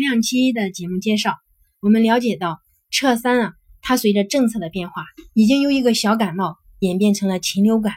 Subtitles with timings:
[0.00, 1.36] 两期的节目介绍，
[1.80, 2.58] 我们了解到
[2.90, 3.52] 撤三啊，
[3.82, 7.92] 它随着政策的变化，已经由一个小感冒演变成了禽流感，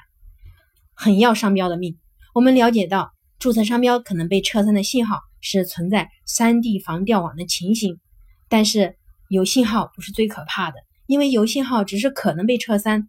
[0.93, 1.97] 很要商标的命。
[2.35, 7.99] 我们了解到，注册商标可能被撤三的信号是存在三 D 防掉网的情形，
[8.49, 8.97] 但是
[9.29, 10.75] 有信号不是最可怕的，
[11.07, 13.07] 因为有信号只是可能被撤三。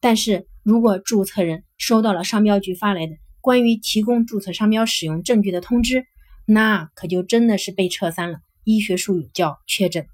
[0.00, 3.12] 但是如果注册人收到了商标局发来的
[3.42, 6.06] 关于提供注册商标使用证据的通知，
[6.48, 10.06] 那可就真的是被撤三了，医学术语叫确诊。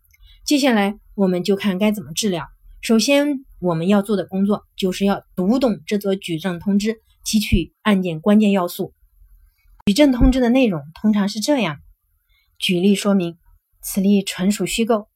[0.46, 2.48] 接下来我们就看该怎么治疗。
[2.80, 8.94] 首先我们要做的工作就是要读懂这则举证通知，提取案件关键要素。
[9.84, 11.76] 举证通知的内容通常是这样：
[12.58, 13.36] 举例说明，
[13.82, 15.08] 此例纯属虚构。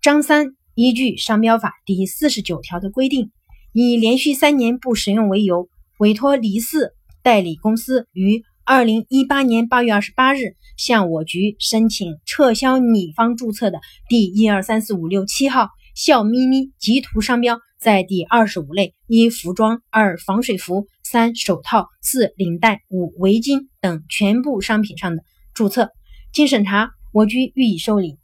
[0.00, 3.32] 张三依据商标法第四十九条的规定，
[3.72, 6.94] 以连续三年不使用为由，委托李四
[7.24, 8.44] 代理公司于。
[8.68, 25.22] 二零一八年八月二十八日，向我局申请撤销你方注册的第一二三四五六七号笑眯眯集图商标，在第二十五类一服装、二防水服、三手套、四领带、五围巾等全部商品上的
[25.54, 25.92] 注册。
[26.32, 28.18] 经审查，我局予以受理。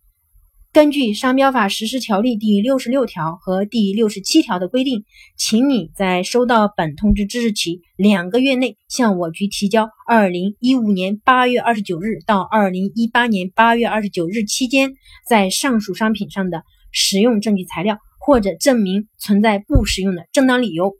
[0.72, 5.04] 根据《商标法实施条例》第六十六条和第六十七条的规定，
[5.36, 14.94] 请你在收到本通知之日起两个月内，向我局提交二零一五年八月二十九日到二零一八年八月二十九日期间，
[15.28, 20.94] 在上述商品上的使用证据材料，或者证明存在不使用的正当理由。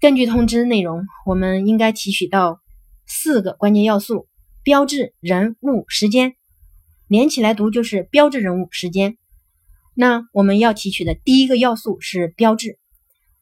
[0.00, 2.60] 根据通知内容，我们应该提取到
[3.04, 4.28] 四个关键要素：
[4.62, 6.36] 标志、人物、时间。
[7.12, 9.18] 连起来读就是标志人物时间。
[9.94, 12.78] 那我们要提取的第一个要素是标志，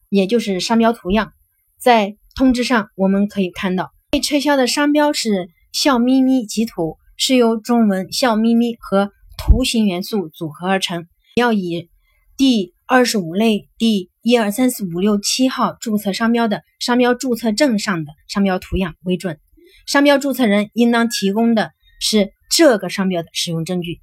[0.09, 1.33] 也就是商标图样。
[1.79, 11.07] 在通知上我们可以看到，被撤销的商标是笑眯眯极图，是由中文笑眯眯和图形元素组合而成。
[11.37, 11.91] 要以
[12.37, 19.39] 第二十五类第一二三四五六七号注册商标的商标注册证上的商标图样为准。
[19.87, 22.33] 商标注册人应当提供的是。
[22.51, 24.01] 这个商标的使用证据，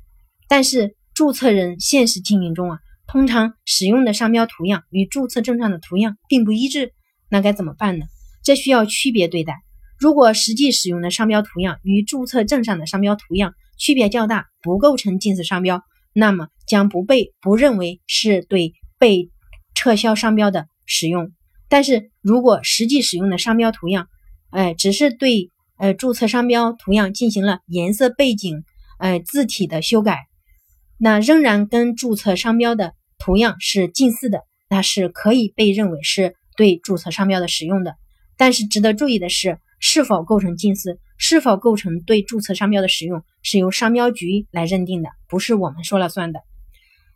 [0.48, 6.94] 但是注册人现实经营中啊，通常使用的商标图样与注册证上的图样并不一致，
[7.30, 8.06] 那该怎么办呢？
[8.44, 9.54] 这需要区别对待。
[10.00, 15.84] 如果实际使用的商标图样与注册证上的商标图样区别较大，不构成近似商标，
[16.14, 19.30] 那么将不被不认为是对被
[19.76, 21.32] 撤销商标的使用。
[21.68, 24.08] 但是如果实际使用的商标图样，
[24.52, 25.52] 哎，只是对。
[25.78, 28.64] 呃，注册商标图样进行了颜色背景、
[29.00, 30.26] 呃字体的修改，
[30.98, 37.96] 那仍然跟注册商标的图样是近似的，那是可以被认为是对注册商标的使用的。
[38.38, 46.42] 但是值得注意的是，是否构成近似，是否构成对注册商标的使用，是由商标局来认定的，不是我们说了算的。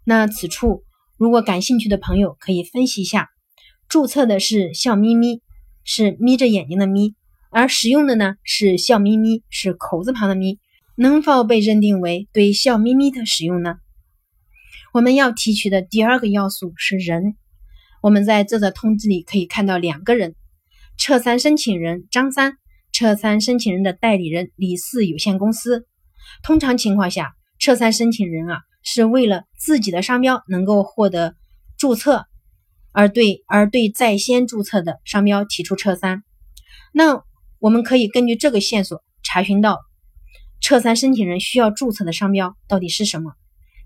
[0.04, 0.84] 那此处
[1.18, 3.30] 如果感兴趣的朋友可以分析一下，
[3.88, 5.42] 注册的是笑眯眯，
[5.84, 7.16] 是眯着眼睛的眯。
[7.52, 10.60] 而使用的呢是笑眯眯，是口字旁的眯，
[10.96, 13.76] 能否被认定为对笑眯眯的使用呢？
[14.94, 17.36] 我们要提取的第二个要素是人。
[18.02, 20.36] 我们在这则通知里可以看到两个人：
[20.98, 22.58] 撤三申请人张三，
[22.92, 25.86] 撤三申请人的代理人李四有限公司。
[26.42, 31.36] 通常情况下，撤三申请人啊是为了自己的商标能够获得
[31.78, 32.26] 注册，
[32.92, 36.24] 而对而对在先注册的商标提出撤三。
[36.94, 37.24] 那
[37.62, 39.82] 我们可以根据这个线索查询到
[40.60, 43.34] 撤三申请人需要注册的商标到底是什么。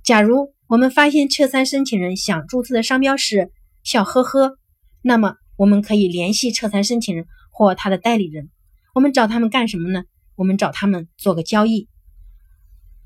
[0.02, 3.52] 假如我们发现撤三申请人想注册的商标是
[3.84, 4.58] 笑呵呵，
[5.02, 8.50] 那么我们可以联系撤三申请人或他的代理人。
[8.94, 10.06] 我们找他们干什么呢？
[10.36, 11.90] 我们找他们做个交易。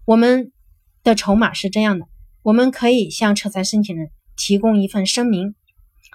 [0.06, 0.52] 我们
[1.04, 2.06] 的筹码是这样的：
[2.44, 5.56] 我们可以向撤三申请人提供一份声明，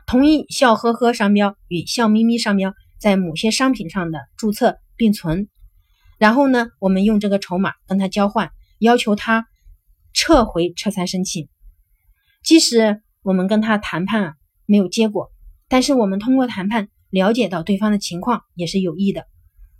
[0.07, 2.73] 同意笑呵呵商标与笑眯眯商标。
[2.99, 5.49] 在某些商品上的注册并存，
[6.19, 9.47] 然后呢，我们用这个筹码跟他交换，要求他
[10.13, 11.49] 撤回撤三申请。
[12.43, 14.37] 即使我们跟他谈判
[14.67, 15.33] 没有结果，
[15.69, 19.27] 但是我们通过谈判了解到对方的情况也是有益的。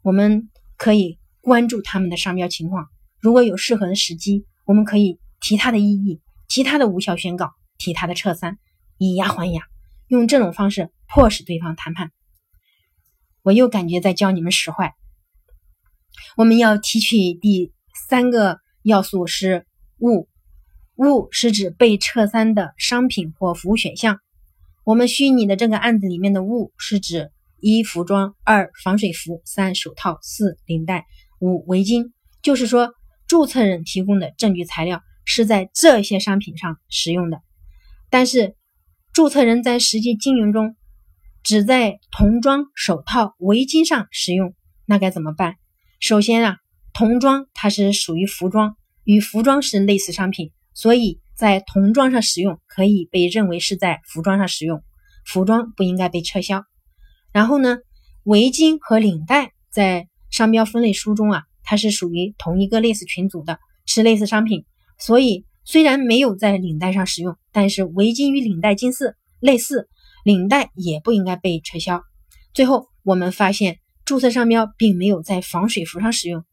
[0.03, 2.89] 我们可以关注他们的商标情况，
[3.21, 8.59] 如果有适合的时机，我们可以提他的异议，提他的无效宣告，提他的撤三，
[8.99, 9.63] 以牙还牙，
[10.09, 12.11] 用这种方式迫使对方谈判。
[13.45, 14.95] 我又感觉在教你们使坏。
[16.37, 17.73] 我们要提取第
[18.09, 19.67] 三个要素是
[19.99, 20.29] 物，
[20.97, 24.19] 物是指被撤三的商品或服务选项。
[24.83, 27.31] 我们虚拟的这个案子里面的物是指
[27.61, 31.05] 一服装、二防水服、三手套、四领带、
[31.39, 32.13] 五围巾。
[32.41, 32.95] 就是说，
[33.27, 37.43] 注册人提供的证据材料是在这些商品上使用的，
[38.09, 38.57] 但是
[39.13, 40.77] 注册人在实际经营中
[41.45, 44.55] 只在童装、手套、围巾上使用，
[44.87, 45.55] 那该怎么办？
[46.01, 46.57] 首先啊，
[46.93, 54.83] 童装它是属于服装，与服装是类似商品，所以在童装上使用可以被认为是在服装上使用，
[55.25, 56.65] 服装不应该被撤销。
[57.31, 57.77] 然后呢，
[58.25, 61.43] 围巾和领带在商标分类书中啊。
[61.67, 64.67] 它是属于同一个类似群组的，是类似商品，
[64.99, 69.89] 所以虽然没有在领带上使用，但是围巾与领带近似，类似
[70.25, 72.03] 领带也不应该被撤销。
[72.53, 76.45] 最后，我们发现注册商标并没有在防水服上使用，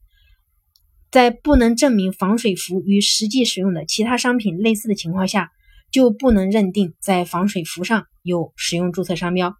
[1.10, 5.50] 在不能证明防水服与实际使用的其他商品类似的情况下，
[5.90, 9.54] 就不能认定在防水服上有使用注册商标。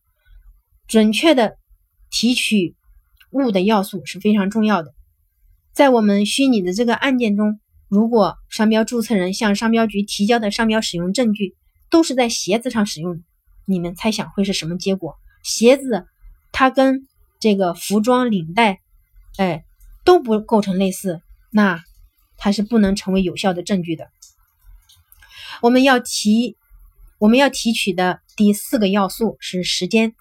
[0.86, 1.56] 准确的
[2.10, 2.76] 提取
[3.30, 4.94] 物的要素是非常重要的。
[5.72, 11.56] 在我们虚拟的这个案件中，如果商标注册人向商标局提交的商标使用证据
[11.88, 13.22] 都是在鞋子上使用的，
[13.64, 15.16] 你们猜想会是什么结果？
[15.42, 16.06] 鞋子
[16.52, 17.06] 它跟
[17.40, 18.80] 这个服装领带，
[19.36, 19.64] 哎
[20.04, 21.20] 都不构成类似，
[21.50, 21.82] 那
[22.36, 24.08] 它是不能成为有效的证据的。
[25.60, 26.56] 我们要提
[27.18, 30.14] 我们要提取的第四个要素是时间，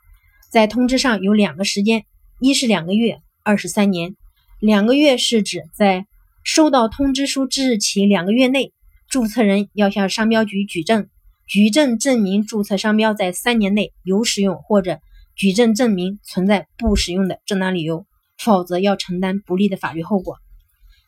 [0.50, 2.06] 在通知上有两个时间，
[2.40, 4.16] 一是两个月，二是三年。
[4.60, 6.06] 两个月是指在
[6.44, 8.72] 收到通知书之日起两个月内，
[9.08, 11.10] 注册人要向商标局举证，
[11.52, 15.02] 举证证明注册商标在三年内有使用，或者
[15.36, 18.06] 举证证明存在不使用的正当理由，
[18.38, 20.38] 否则要承担不利的法律后果。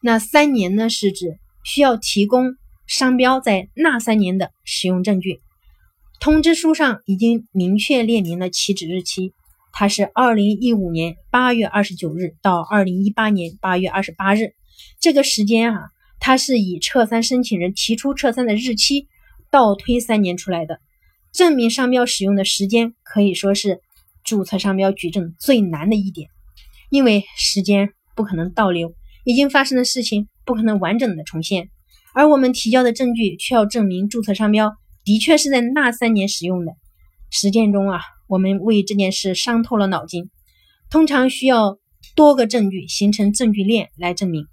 [0.01, 2.57] 那三年呢，是指需要提供
[2.87, 5.39] 商标在那三年的使用证据。
[6.19, 9.31] 通知书上已经明确列明了起止日期。
[9.71, 14.53] 它是二零一五年八月二十九日到二零一八年八月二十八日，
[14.99, 15.83] 这个时间啊，
[16.19, 19.07] 它是以撤三申请人提出撤三的日期
[19.53, 20.79] 倒推三年出来的。
[21.31, 23.81] 证明商标使用的时间可以说是
[24.23, 26.29] 注册商标举证最难的一点，
[26.89, 28.95] 因为时间不可能倒流，
[29.25, 31.69] 已经发生的事情不可能完整的重现，
[32.15, 34.73] 而我们提交的证据却要证明注册商标
[35.05, 36.73] 的确是在那三年使用的。
[37.29, 38.01] 实践中啊。
[38.29, 40.31] 我们为这件事伤透了脑筋，
[40.89, 41.77] 通常需要
[42.15, 44.47] 多个证据形成证据链来证明，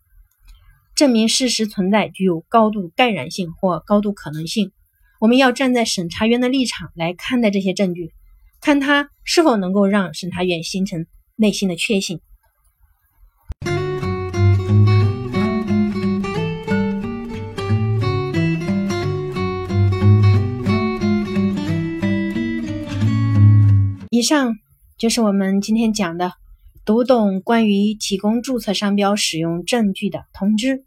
[0.94, 4.72] 证明事实存在具有高度盖然性或高度可能性。
[5.20, 8.14] 我们要站在审查员的立场来看待这些证据，
[8.58, 11.04] 看他是否能够让审查员形成
[11.36, 12.22] 内心的确信。
[24.08, 24.54] 以上
[24.96, 26.32] 就是我们今天讲的
[26.86, 30.82] 读懂关于提供注册商标使用证据的通知，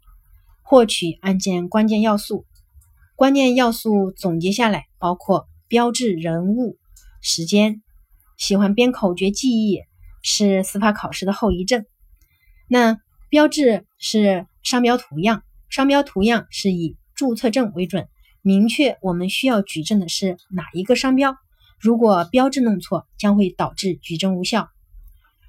[0.62, 2.44] 获取案件关键要素。
[3.16, 6.76] 关键要素总结下来包括标志、人物、
[7.22, 7.80] 时间。
[8.36, 9.80] 喜欢编口诀记忆
[10.20, 11.84] 是司法考试的后遗症。
[12.68, 18.08] 那标志是商标图样，商标图样是以注册证为准，
[18.42, 21.36] 明确我们需要举证的是哪一个商标。
[21.78, 24.68] 如果标志弄错，将会导致举证无效。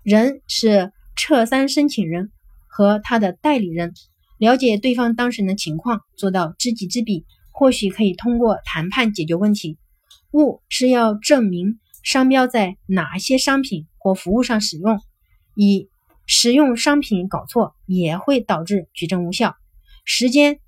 [0.03, 2.31] 人是撤三申请人
[2.67, 3.93] 和他的代理人，
[4.37, 7.25] 了解对方当事人的情况，做到知己知彼，
[7.57, 9.77] 或许可以通过谈判解决问题。
[10.33, 14.99] 物是要证明商标在哪些商品或服务上使用，
[15.55, 15.89] 以
[16.25, 19.55] 使用商品搞错也会导致举证无效。
[20.03, 20.59] 时间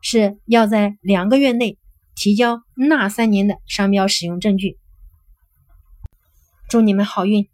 [0.00, 1.78] 是要在两个月内
[2.16, 4.78] 提交那三年的商标使用证据。
[6.68, 7.51] 祝你们好运！